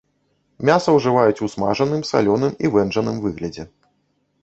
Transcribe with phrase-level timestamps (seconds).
[0.69, 3.71] Мяса ўжываюць у смажаным, салёным і вэнджаным выглядзе.